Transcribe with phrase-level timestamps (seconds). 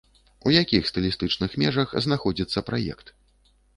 [0.47, 3.15] У якіх стылістычных межах знаходзіцца праект?